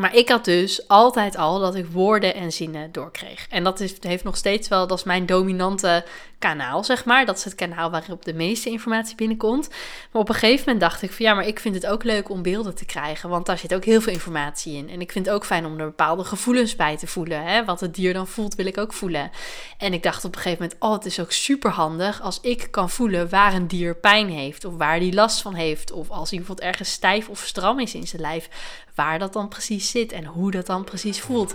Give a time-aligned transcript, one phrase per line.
[0.00, 3.46] Maar ik had dus altijd al dat ik woorden en zinnen doorkreeg.
[3.50, 6.04] En dat is, heeft nog steeds wel, dat is mijn dominante
[6.38, 7.26] kanaal, zeg maar.
[7.26, 9.68] Dat is het kanaal waarop de meeste informatie binnenkomt.
[10.10, 12.28] Maar op een gegeven moment dacht ik van ja, maar ik vind het ook leuk
[12.28, 13.28] om beelden te krijgen.
[13.28, 14.90] Want daar zit ook heel veel informatie in.
[14.90, 17.44] En ik vind het ook fijn om er bepaalde gevoelens bij te voelen.
[17.44, 17.64] Hè?
[17.64, 19.30] Wat het dier dan voelt, wil ik ook voelen.
[19.78, 22.68] En ik dacht op een gegeven moment, oh, het is ook super handig als ik
[22.70, 24.64] kan voelen waar een dier pijn heeft.
[24.64, 25.92] Of waar die last van heeft.
[25.92, 28.48] Of als hij bijvoorbeeld ergens stijf of stram is in zijn lijf.
[28.94, 31.54] Waar dat dan precies zit en hoe dat dan precies voelt.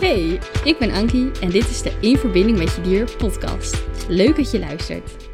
[0.00, 3.82] Hey, ik ben Ankie en dit is de In Verbinding met Je Dier podcast.
[4.08, 5.28] Leuk dat je luistert.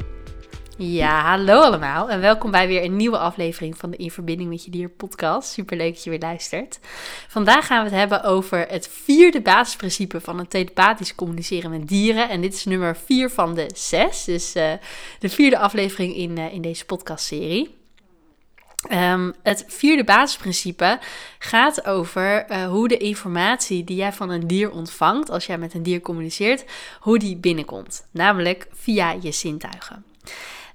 [0.79, 4.65] Ja, hallo allemaal en welkom bij weer een nieuwe aflevering van de In Verbinding met
[4.65, 5.51] Je Dier podcast.
[5.51, 6.79] Super leuk dat je weer luistert.
[7.27, 12.29] Vandaag gaan we het hebben over het vierde basisprincipe van het telepathisch communiceren met dieren.
[12.29, 14.71] En dit is nummer vier van de zes, dus uh,
[15.19, 17.75] de vierde aflevering in, uh, in deze podcastserie.
[18.91, 20.99] Um, het vierde basisprincipe
[21.39, 25.73] gaat over uh, hoe de informatie die jij van een dier ontvangt, als jij met
[25.73, 26.65] een dier communiceert,
[26.99, 28.07] hoe die binnenkomt.
[28.11, 30.05] Namelijk via je zintuigen.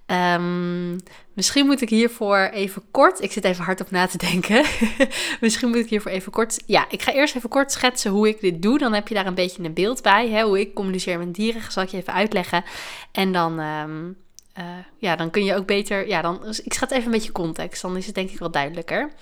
[0.07, 1.01] Um,
[1.33, 3.23] misschien moet ik hiervoor even kort.
[3.23, 4.65] Ik zit even hard op na te denken.
[5.41, 6.63] misschien moet ik hiervoor even kort.
[6.67, 8.79] Ja, ik ga eerst even kort schetsen hoe ik dit doe.
[8.79, 10.29] Dan heb je daar een beetje een beeld bij.
[10.29, 11.63] Hè, hoe ik communiceer met dieren.
[11.69, 12.65] Zal ik je even uitleggen.
[13.13, 13.59] En dan.
[13.59, 14.17] Um,
[14.58, 14.64] uh,
[14.97, 16.08] ja, dan kun je ook beter.
[16.08, 17.83] Ja, dan, dus ik schat even een beetje context.
[17.83, 19.12] Dan is het denk ik wel duidelijker.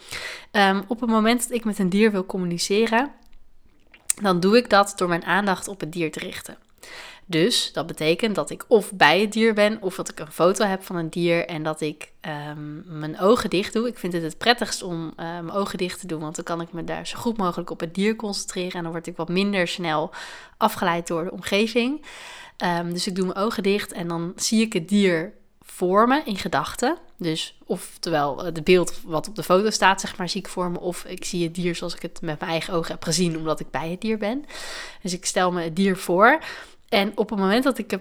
[0.53, 3.11] Um, op het moment dat ik met een dier wil communiceren,
[4.23, 6.57] dan doe ik dat door mijn aandacht op het dier te richten.
[7.31, 10.65] Dus dat betekent dat ik of bij het dier ben, of dat ik een foto
[10.65, 12.13] heb van een dier en dat ik
[12.51, 13.89] um, mijn ogen dicht doe.
[13.89, 16.61] Ik vind het het prettigst om uh, mijn ogen dicht te doen, want dan kan
[16.61, 19.29] ik me daar zo goed mogelijk op het dier concentreren en dan word ik wat
[19.29, 20.11] minder snel
[20.57, 22.05] afgeleid door de omgeving.
[22.65, 26.23] Um, dus ik doe mijn ogen dicht en dan zie ik het dier voor me
[26.25, 26.99] in gedachten.
[27.17, 30.81] Dus oftewel het beeld wat op de foto staat, zeg maar, zie ik voor me.
[30.81, 33.61] Of ik zie het dier zoals ik het met mijn eigen ogen heb gezien, omdat
[33.61, 34.45] ik bij het dier ben.
[35.03, 36.39] Dus ik stel me het dier voor.
[36.91, 37.99] En op het moment dat ik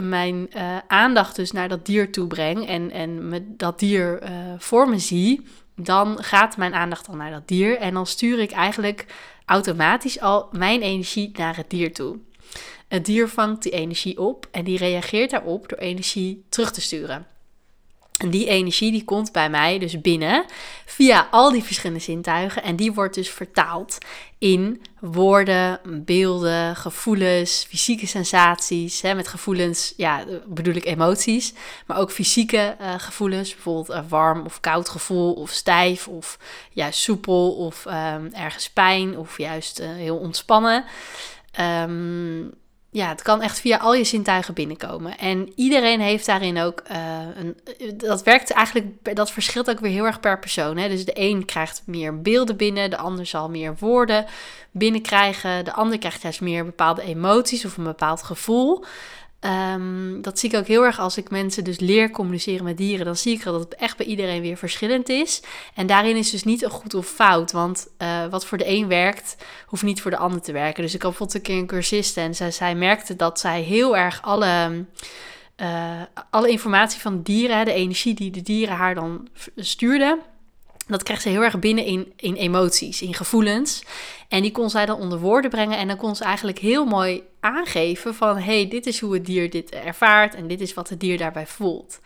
[0.00, 4.30] mijn uh, aandacht dus naar dat dier toe breng en, en me dat dier uh,
[4.58, 7.76] voor me zie, dan gaat mijn aandacht dan naar dat dier.
[7.76, 9.06] En dan stuur ik eigenlijk
[9.44, 12.18] automatisch al mijn energie naar het dier toe.
[12.88, 17.26] Het dier vangt die energie op en die reageert daarop door energie terug te sturen.
[18.18, 20.44] En die energie die komt bij mij dus binnen
[20.84, 23.98] via al die verschillende zintuigen en die wordt dus vertaald
[24.38, 29.00] in woorden, beelden, gevoelens, fysieke sensaties.
[29.00, 31.52] Hè, met gevoelens, ja, bedoel ik emoties,
[31.86, 36.38] maar ook fysieke uh, gevoelens, bijvoorbeeld een warm of koud gevoel, of stijf, of
[36.72, 40.84] juist soepel, of um, ergens pijn, of juist uh, heel ontspannen.
[41.60, 42.52] Um,
[42.98, 45.18] ja, het kan echt via al je zintuigen binnenkomen.
[45.18, 46.96] En iedereen heeft daarin ook uh,
[47.36, 47.56] een.
[47.96, 49.14] Dat werkt eigenlijk.
[49.16, 50.76] Dat verschilt ook weer heel erg per persoon.
[50.76, 50.88] Hè?
[50.88, 54.26] Dus de een krijgt meer beelden binnen, de ander zal meer woorden
[54.70, 55.64] binnenkrijgen.
[55.64, 58.84] De ander krijgt juist meer bepaalde emoties of een bepaald gevoel.
[59.40, 63.06] Um, dat zie ik ook heel erg als ik mensen dus leer communiceren met dieren.
[63.06, 65.42] Dan zie ik dat het echt bij iedereen weer verschillend is.
[65.74, 67.52] En daarin is dus niet een goed of fout.
[67.52, 70.82] Want uh, wat voor de een werkt, hoeft niet voor de ander te werken.
[70.82, 73.96] Dus ik had bijvoorbeeld een keer een cursiste en zij, zij merkte dat zij heel
[73.96, 74.84] erg alle...
[75.62, 80.18] Uh, alle informatie van dieren, de energie die de dieren haar dan stuurden,
[80.88, 83.82] dat kreeg ze heel erg binnen in, in emoties, in gevoelens.
[84.28, 85.78] En die kon zij dan onder woorden brengen.
[85.78, 88.38] En dan kon ze eigenlijk heel mooi aangeven van...
[88.38, 91.46] hey, dit is hoe het dier dit ervaart en dit is wat het dier daarbij
[91.46, 92.00] voelt.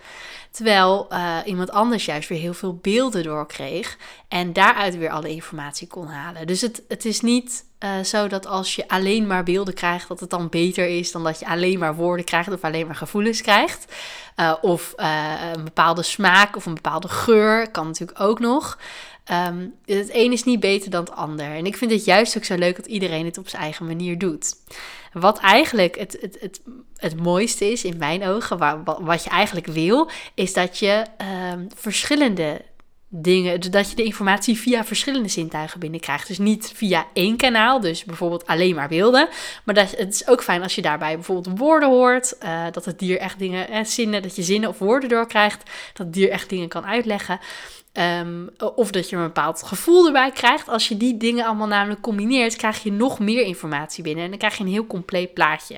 [0.51, 3.97] Terwijl uh, iemand anders juist weer heel veel beelden doorkreeg...
[4.29, 6.47] en daaruit weer alle informatie kon halen.
[6.47, 10.09] Dus het, het is niet uh, zo dat als je alleen maar beelden krijgt...
[10.09, 12.53] dat het dan beter is dan dat je alleen maar woorden krijgt...
[12.53, 13.93] of alleen maar gevoelens krijgt.
[14.37, 18.79] Uh, of een bepaalde smaak of een bepaalde geur kan natuurlijk ook nog...
[19.49, 21.47] Um, het een is niet beter dan het ander.
[21.47, 24.19] En ik vind het juist ook zo leuk dat iedereen het op zijn eigen manier
[24.19, 24.55] doet.
[25.13, 26.61] Wat eigenlijk het, het, het,
[26.97, 31.05] het mooiste is in mijn ogen, waar, wat je eigenlijk wil, is dat je
[31.53, 32.61] um, verschillende
[33.15, 36.29] dingen, dat je de informatie via verschillende zintuigen binnenkrijgt.
[36.29, 39.29] Dus niet via één kanaal, dus bijvoorbeeld alleen maar beelden.
[39.65, 42.99] Maar dat, het is ook fijn als je daarbij bijvoorbeeld woorden hoort, uh, dat het
[42.99, 46.49] dier echt dingen, eh, zinnen, dat je zinnen of woorden doorkrijgt, dat het dier echt
[46.49, 47.41] dingen kan uitleggen.
[47.93, 50.69] Um, of dat je een bepaald gevoel erbij krijgt.
[50.69, 54.25] Als je die dingen allemaal namelijk combineert, krijg je nog meer informatie binnen.
[54.25, 55.77] En dan krijg je een heel compleet plaatje.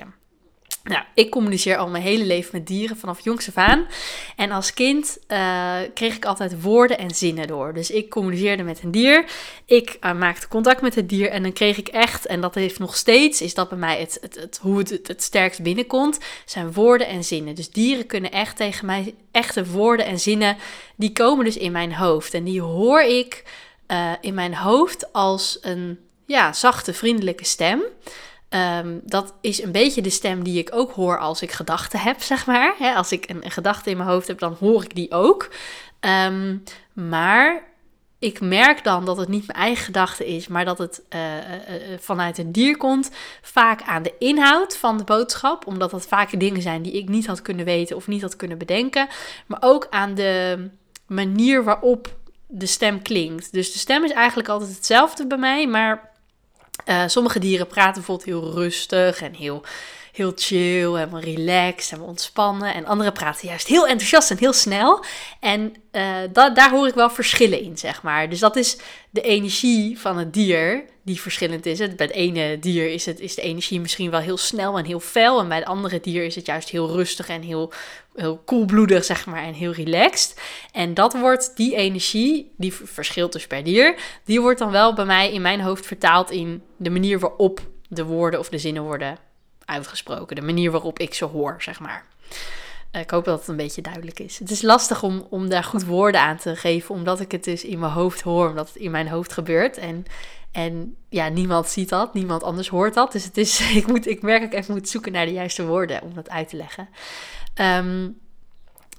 [0.85, 3.87] Nou, ik communiceer al mijn hele leven met dieren vanaf jongs af aan.
[4.35, 7.73] En als kind uh, kreeg ik altijd woorden en zinnen door.
[7.73, 9.25] Dus ik communiceerde met een dier.
[9.65, 11.29] Ik uh, maakte contact met het dier.
[11.29, 14.17] En dan kreeg ik echt, en dat heeft nog steeds, is dat bij mij het,
[14.21, 17.55] het, het, hoe het, het, het sterkst binnenkomt, zijn woorden en zinnen.
[17.55, 20.57] Dus dieren kunnen echt tegen mij, echte woorden en zinnen,
[20.95, 22.33] die komen dus in mijn hoofd.
[22.33, 23.43] En die hoor ik
[23.87, 27.81] eh, in mijn hoofd als een ja, zachte, vriendelijke stem.
[28.55, 32.21] Ehm, dat is een beetje de stem die ik ook hoor als ik gedachten heb,
[32.21, 32.75] zeg maar.
[32.95, 35.49] als ik een, gedachte in mijn hoofd heb, dan hoor ik die ook.
[35.99, 36.57] Ehm,
[36.93, 37.63] maar
[38.19, 41.97] ik merk dan dat het niet mijn eigen gedachte is, maar dat het uh, uh,
[41.99, 43.11] vanuit een dier komt.
[43.41, 47.27] Vaak aan de inhoud van de boodschap, omdat dat vaak dingen zijn die ik niet
[47.27, 49.07] had kunnen weten of niet had kunnen bedenken.
[49.45, 50.69] Maar ook aan de
[51.07, 52.15] manier waarop
[52.47, 53.53] de stem klinkt.
[53.53, 56.13] Dus de stem is eigenlijk altijd hetzelfde bij mij, maar
[56.85, 59.63] uh, sommige dieren praten bijvoorbeeld heel rustig en heel,
[60.15, 62.73] heel chill, helemaal relaxed en ontspannen.
[62.73, 65.05] En andere praten juist heel enthousiast en heel snel.
[65.39, 68.29] En uh, daar hoor ik wel verschillen in, zeg maar.
[68.29, 68.77] Dus dat is
[69.09, 71.77] de energie van het dier die verschillend is.
[71.77, 74.99] Bij het ene dier is, het, is de energie misschien wel heel snel en heel
[74.99, 75.39] fel.
[75.39, 77.73] En bij het andere dier is het juist heel rustig en heel,
[78.15, 80.41] heel koelbloedig, zeg maar, en heel relaxed.
[80.71, 83.95] En dat wordt, die energie, die verschilt dus per dier,
[84.25, 88.03] die wordt dan wel bij mij in mijn hoofd vertaald in de manier waarop de
[88.03, 89.24] woorden of de zinnen worden
[89.65, 90.35] uitgesproken.
[90.35, 92.05] De manier waarop ik ze hoor, zeg maar.
[92.91, 94.39] Eh, ik hoop dat het een beetje duidelijk is.
[94.39, 97.63] Het is lastig om, om daar goed woorden aan te geven, omdat ik het dus
[97.63, 99.77] in mijn hoofd hoor, omdat het in mijn hoofd gebeurt.
[99.77, 100.05] En,
[100.51, 103.11] en ja, niemand ziet dat, niemand anders hoort dat.
[103.11, 106.01] Dus het is, ik, moet, ik merk ik even moet zoeken naar de juiste woorden
[106.01, 106.89] om dat uit te leggen.
[107.55, 108.17] Um,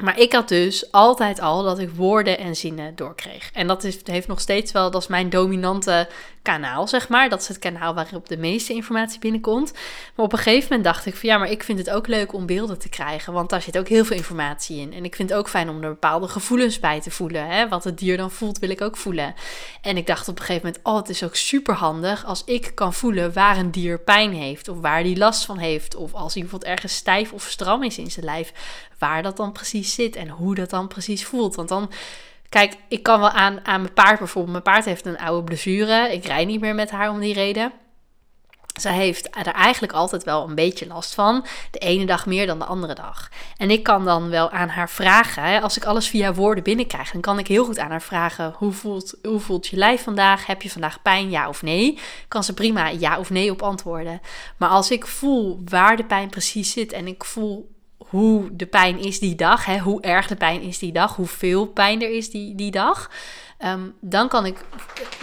[0.03, 3.51] maar ik had dus altijd al dat ik woorden en zinnen doorkreeg.
[3.53, 6.09] En dat is, heeft nog steeds wel, dat is mijn dominante
[6.47, 7.29] kanaal, zeg maar.
[7.29, 9.73] Dat is het kanaal waarop de meeste informatie binnenkomt.
[10.15, 12.33] Maar op een gegeven moment dacht ik van ja, maar ik vind het ook leuk
[12.33, 13.33] om beelden te krijgen.
[13.33, 14.93] Want daar zit ook heel veel informatie in.
[14.93, 17.47] En ik vind het ook fijn om er bepaalde gevoelens bij te voelen.
[17.49, 17.69] Hè?
[17.69, 19.35] Wat het dier dan voelt, wil ik ook voelen.
[19.81, 22.73] En ik dacht op een gegeven moment, oh, het is ook super handig als ik
[22.75, 24.69] kan voelen waar een dier pijn heeft.
[24.69, 25.95] Of waar die last van heeft.
[25.95, 28.53] Of als hij bijvoorbeeld ergens stijf of stram is in zijn lijf
[28.99, 31.55] waar dat dan precies zit en hoe dat dan precies voelt.
[31.55, 31.91] Want dan,
[32.49, 34.53] kijk, ik kan wel aan, aan mijn paard bijvoorbeeld.
[34.53, 36.13] Mijn paard heeft een oude blessure.
[36.13, 37.73] Ik rijd niet meer met haar om die reden.
[38.81, 41.47] Zij heeft er eigenlijk altijd wel een beetje last van.
[41.71, 43.29] De ene dag meer dan de andere dag.
[43.57, 45.63] En ik kan dan wel aan haar vragen.
[45.63, 48.73] Als ik alles via woorden binnenkrijg, dan kan ik heel goed aan haar vragen: hoe
[48.73, 50.47] voelt, hoe voelt je lijf vandaag?
[50.47, 51.31] Heb je vandaag pijn?
[51.31, 51.99] Ja of nee?
[52.29, 54.21] Kan ze prima ja of nee op antwoorden.
[54.57, 58.99] Maar als ik voel waar de pijn precies zit en ik voel hoe de pijn
[58.99, 62.31] is die dag, hè, hoe erg de pijn is die dag, hoeveel pijn er is
[62.31, 63.11] die, die dag.
[63.59, 64.65] Ehm, dan kan ik,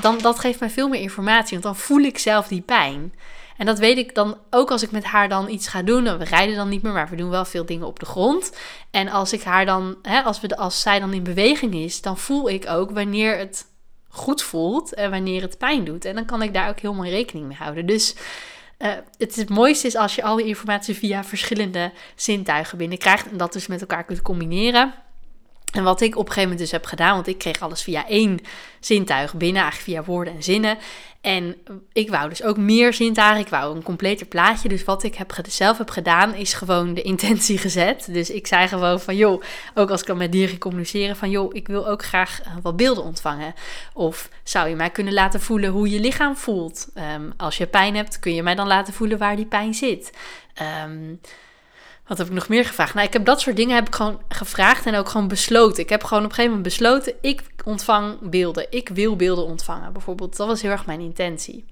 [0.02, 3.14] dan, dat geeft mij veel meer informatie, want dan voel ik zelf die pijn.
[3.58, 6.04] En dat weet ik dan ook als ik met haar dan iets ga doen.
[6.18, 8.52] We rijden dan niet meer, maar we doen wel veel dingen op de grond.
[8.92, 12.18] En als ik haar dan, hè, als, we, als zij dan in beweging is, dan
[12.18, 13.66] voel ik ook wanneer het
[14.10, 16.06] goed voelt en wanneer het pijn doet.
[16.06, 17.86] En dan kan ik daar ook heel mooi rekening mee houden.
[17.86, 18.16] Dus
[18.80, 23.38] uh, het, het mooiste is als je al die informatie via verschillende zintuigen binnenkrijgt en
[23.38, 24.94] dat dus met elkaar kunt combineren.
[25.72, 28.08] En wat ik op een gegeven moment dus heb gedaan, want ik kreeg alles via
[28.08, 28.40] één
[28.80, 30.78] zintuig binnen, eigenlijk via woorden en zinnen.
[31.24, 31.56] En
[31.94, 34.70] ik wou dus ook meer zintuigen, ik wou een completer plaatje.
[34.70, 38.08] Dus wat ik heb, zelf heb gedaan, is gewoon de intentie gezet.
[38.12, 39.44] Dus ik zei gewoon van, joh,
[39.74, 42.76] ook als ik dan met dieren communiceren, van joh, ik wil ook graag uh, wat
[42.76, 43.54] beelden ontvangen.
[43.94, 46.88] Of zou je mij kunnen laten voelen hoe je lichaam voelt?
[47.16, 50.14] Um, als je pijn hebt, kun je mij dan laten voelen waar die pijn zit?
[50.86, 51.20] Um,
[52.08, 52.94] wat heb ik nog meer gevraagd?
[52.94, 55.84] Nou, ik heb dat soort dingen heb ik gewoon gevraagd en ook gewoon besloten.
[55.84, 58.68] Ik heb gewoon op een gegeven moment besloten, ik ontvang beelden.
[58.70, 60.38] Ik wil beelden ontvangen, bijvoorbeeld.
[60.38, 61.66] Dat was heel erg mijn intentie.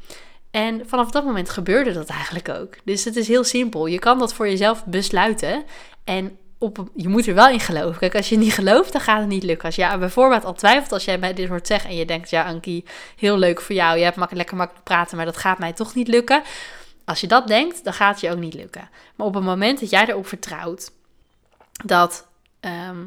[0.52, 2.76] En vanaf dat moment gebeurde dat eigenlijk ook.
[2.84, 3.86] Dus het is heel simpel.
[3.86, 5.64] Je kan dat voor jezelf besluiten.
[6.04, 8.00] En op, je moet er wel in geloven.
[8.00, 9.66] Kijk, als je niet gelooft, dan gaat het niet lukken.
[9.66, 12.44] Als je bijvoorbeeld al twijfelt, als jij mij dit hoort zeggen en je denkt, ja,
[12.44, 12.86] Ankie,
[13.16, 13.98] heel leuk voor jou.
[13.98, 16.44] Je hebt makkelijk, lekker makkelijk praten, maar dat gaat mij toch niet lukken
[17.06, 18.90] als je dat denkt, dan gaat het je ook niet lukken.
[19.16, 20.92] Maar op het moment dat jij erop vertrouwt
[21.86, 22.28] dat,
[22.60, 23.06] ehm,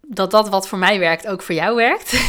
[0.00, 2.20] dat dat wat voor mij werkt ook voor jou werkt,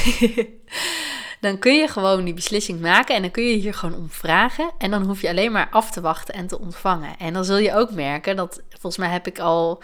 [1.41, 4.71] dan kun je gewoon die beslissing maken en dan kun je hier gewoon om vragen.
[4.77, 7.17] En dan hoef je alleen maar af te wachten en te ontvangen.
[7.17, 9.83] En dan zul je ook merken dat, volgens mij heb ik al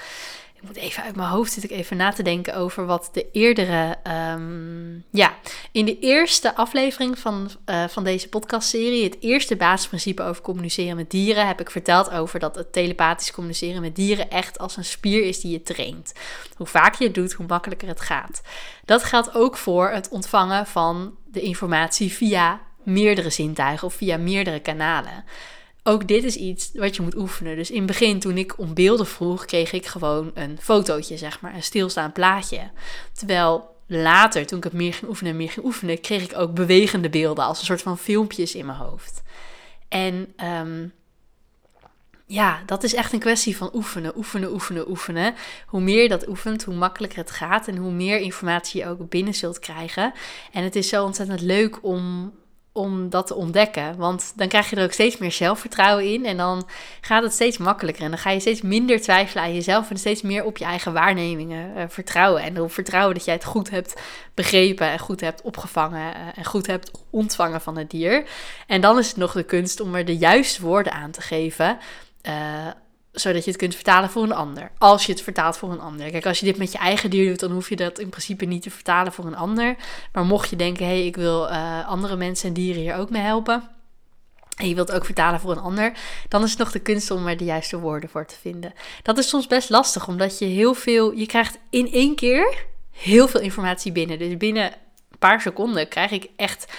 [0.61, 3.31] ik moet even uit mijn hoofd zitten ik even na te denken over wat de
[3.31, 3.95] eerdere.
[4.33, 5.33] Um, ja,
[5.71, 11.11] in de eerste aflevering van, uh, van deze podcastserie, het eerste basisprincipe over communiceren met
[11.11, 15.23] dieren, heb ik verteld over dat het telepathisch communiceren met dieren echt als een spier
[15.23, 16.13] is die je traint.
[16.55, 18.41] Hoe vaker je het doet, hoe makkelijker het gaat.
[18.85, 24.59] Dat geldt ook voor het ontvangen van de informatie via meerdere zintuigen of via meerdere
[24.59, 25.23] kanalen
[25.83, 27.55] ook dit is iets wat je moet oefenen.
[27.55, 31.41] Dus in het begin, toen ik om beelden vroeg, kreeg ik gewoon een fotootje, zeg
[31.41, 32.69] maar, een stilstaand plaatje.
[33.13, 36.53] Terwijl later, toen ik het meer ging oefenen en meer ging oefenen, kreeg ik ook
[36.53, 39.21] bewegende beelden als een soort van filmpjes in mijn hoofd.
[39.87, 40.93] En um,
[42.25, 45.35] ja, dat is echt een kwestie van oefenen, oefenen, oefenen, oefenen.
[45.67, 49.09] Hoe meer je dat oefent, hoe makkelijker het gaat en hoe meer informatie je ook
[49.09, 50.13] binnen zult krijgen.
[50.51, 52.33] En het is zo ontzettend leuk om,
[52.71, 53.97] om dat te ontdekken.
[53.97, 56.25] Want dan krijg je er ook steeds meer zelfvertrouwen in.
[56.25, 56.67] En dan
[57.01, 58.03] gaat het steeds makkelijker.
[58.03, 59.89] En dan ga je steeds minder twijfelen aan jezelf.
[59.89, 62.41] En steeds meer op je eigen waarnemingen uh, vertrouwen.
[62.41, 64.01] En erop vertrouwen dat jij het goed hebt
[64.33, 64.87] begrepen.
[64.87, 66.15] En goed hebt opgevangen.
[66.15, 68.23] Uh, en goed hebt ontvangen van het dier.
[68.67, 71.77] En dan is het nog de kunst om er de juiste woorden aan te geven.
[72.27, 72.67] Uh,
[73.11, 74.71] zodat je het kunt vertalen voor een ander.
[74.77, 76.09] Als je het vertaalt voor een ander.
[76.11, 78.45] Kijk, als je dit met je eigen dier doet, dan hoef je dat in principe
[78.45, 79.75] niet te vertalen voor een ander.
[80.13, 83.09] Maar mocht je denken, hé, hey, ik wil uh, andere mensen en dieren hier ook
[83.09, 83.69] mee helpen.
[84.59, 85.93] En je wilt ook vertalen voor een ander,
[86.27, 88.73] dan is het nog de kunst om er de juiste woorden voor te vinden.
[89.03, 93.27] Dat is soms best lastig, omdat je heel veel, je krijgt in één keer heel
[93.27, 94.19] veel informatie binnen.
[94.19, 94.71] Dus binnen
[95.11, 96.73] een paar seconden krijg ik echt eh,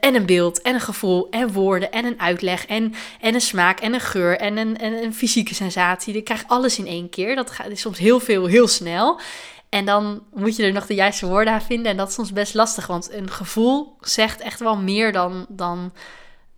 [0.00, 3.80] en een beeld, en een gevoel, en woorden, en een uitleg, en, en een smaak,
[3.80, 6.14] en een geur, en een, en een fysieke sensatie.
[6.14, 7.36] Ik krijg alles in één keer.
[7.36, 9.20] Dat gaat is soms heel veel, heel snel.
[9.68, 11.90] En dan moet je er nog de juiste woorden aan vinden.
[11.90, 15.92] En dat is soms best lastig, want een gevoel zegt echt wel meer dan, dan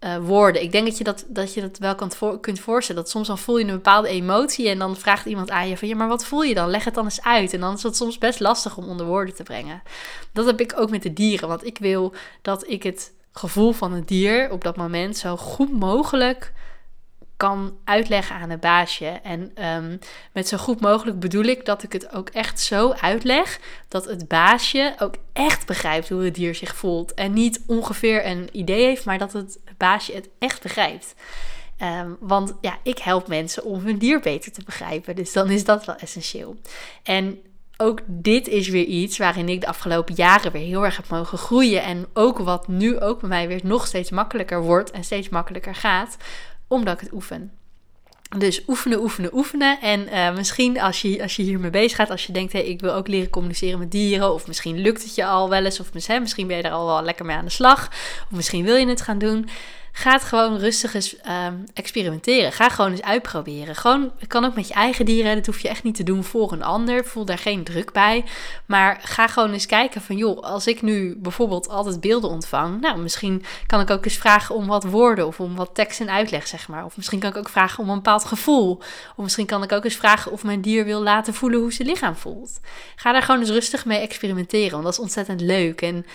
[0.00, 0.62] uh, woorden.
[0.62, 3.02] Ik denk dat je dat, dat je dat wel kan voor, kunt voorstellen.
[3.02, 5.88] Dat soms dan voel je een bepaalde emotie en dan vraagt iemand aan je van
[5.88, 6.70] ja, maar wat voel je dan?
[6.70, 7.52] Leg het dan eens uit.
[7.52, 9.82] En dan is het soms best lastig om onder woorden te brengen.
[10.32, 13.92] Dat heb ik ook met de dieren, want ik wil dat ik het gevoel van
[13.92, 16.52] het dier op dat moment zo goed mogelijk
[17.40, 19.06] kan uitleggen aan het baasje.
[19.06, 19.98] En um,
[20.32, 24.28] met zo goed mogelijk bedoel ik dat ik het ook echt zo uitleg dat het
[24.28, 27.14] baasje ook echt begrijpt hoe het dier zich voelt.
[27.14, 31.14] En niet ongeveer een idee heeft, maar dat het baasje het echt begrijpt.
[31.82, 35.16] Um, want ja, ik help mensen om hun dier beter te begrijpen.
[35.16, 36.56] Dus dan is dat wel essentieel.
[37.02, 37.42] En
[37.80, 41.38] ook dit is weer iets waarin ik de afgelopen jaren weer heel erg heb mogen
[41.38, 41.82] groeien.
[41.82, 45.74] En ook wat nu ook bij mij weer nog steeds makkelijker wordt en steeds makkelijker
[45.74, 46.16] gaat,
[46.68, 47.52] omdat ik het oefen.
[48.38, 49.80] Dus oefenen, oefenen, oefenen.
[49.80, 52.80] En uh, misschien als je, als je hiermee bezig gaat, als je denkt, hey, ik
[52.80, 54.32] wil ook leren communiceren met dieren.
[54.32, 55.80] Of misschien lukt het je al wel eens.
[55.80, 57.88] Of misschien ben je er al wel lekker mee aan de slag.
[58.30, 59.48] Of misschien wil je het gaan doen.
[59.92, 61.16] Ga het gewoon rustig eens
[61.46, 62.52] um, experimenteren.
[62.52, 63.76] Ga gewoon eens uitproberen.
[63.76, 65.34] Gewoon, het kan ook met je eigen dieren.
[65.34, 67.04] Dat hoef je echt niet te doen voor een ander.
[67.04, 68.24] Voel daar geen druk bij.
[68.66, 72.80] Maar ga gewoon eens kijken van, joh, als ik nu bijvoorbeeld altijd beelden ontvang.
[72.80, 76.10] Nou, misschien kan ik ook eens vragen om wat woorden of om wat tekst en
[76.10, 76.84] uitleg, zeg maar.
[76.84, 78.78] Of misschien kan ik ook vragen om een bepaald gevoel.
[79.16, 81.88] Of misschien kan ik ook eens vragen of mijn dier wil laten voelen hoe zijn
[81.88, 82.60] lichaam voelt.
[82.96, 85.82] Ga daar gewoon eens rustig mee experimenteren, want dat is ontzettend leuk.
[85.82, 86.06] En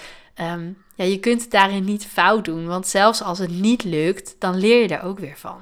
[0.42, 4.36] Um, ja, je kunt het daarin niet fout doen, want zelfs als het niet lukt,
[4.40, 5.62] dan leer je er ook weer van.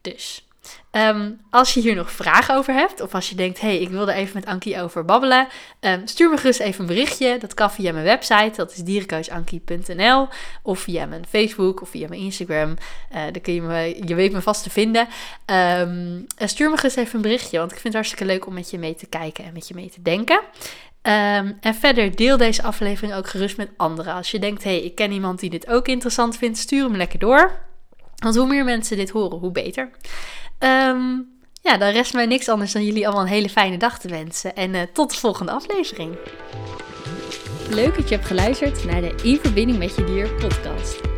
[0.00, 0.48] Dus
[0.92, 4.08] um, als je hier nog vragen over hebt, of als je denkt, hey, ik wil
[4.08, 5.48] er even met Ankie over babbelen,
[5.80, 7.38] um, stuur me gerust even een berichtje.
[7.38, 10.28] Dat kan via mijn website, dat is dierencoachankie.nl,
[10.62, 12.74] of via mijn Facebook of via mijn Instagram.
[13.14, 15.08] Uh, dan kun je me, je weet me vast te vinden.
[16.36, 18.78] stuur me gerust even een berichtje, want ik vind het hartstikke leuk om met je
[18.78, 20.40] mee te kijken en met je mee te denken.
[21.08, 24.14] Um, en verder deel deze aflevering ook gerust met anderen.
[24.14, 26.96] Als je denkt, hé, hey, ik ken iemand die dit ook interessant vindt, stuur hem
[26.96, 27.52] lekker door.
[28.16, 29.90] Want hoe meer mensen dit horen, hoe beter.
[30.58, 31.28] Um,
[31.62, 34.56] ja, dan rest mij niks anders dan jullie allemaal een hele fijne dag te wensen.
[34.56, 36.16] En uh, tot de volgende aflevering.
[37.70, 41.17] Leuk dat je hebt geluisterd naar de In Verbinding met Je Dier podcast.